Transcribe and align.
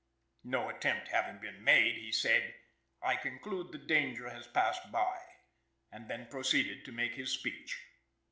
No 0.43 0.67
attempt 0.67 1.09
having 1.09 1.37
been 1.37 1.63
made 1.63 1.93
he 1.95 2.11
said: 2.11 2.55
'I 3.03 3.17
conclude 3.17 3.71
the 3.71 3.77
danger 3.77 4.31
has 4.31 4.47
passed 4.47 4.91
by;' 4.91 5.23
and 5.91 6.09
then 6.09 6.25
proceeded 6.25 6.83
to 6.85 6.91
make 6.91 7.13
his 7.13 7.31
speech." 7.31 7.79